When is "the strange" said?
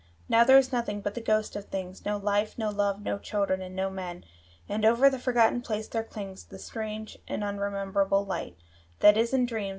6.45-7.19